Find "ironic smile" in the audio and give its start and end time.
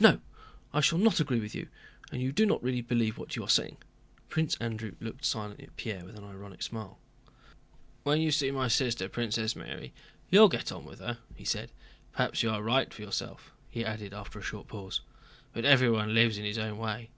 6.24-6.98